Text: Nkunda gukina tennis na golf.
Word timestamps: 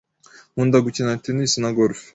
Nkunda 0.53 0.77
gukina 0.85 1.19
tennis 1.23 1.53
na 1.61 1.69
golf. 1.77 1.99